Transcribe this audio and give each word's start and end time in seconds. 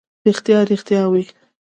ریښتیا، 0.25 0.59
ریښتیا 0.71 1.03
وي. 1.11 1.23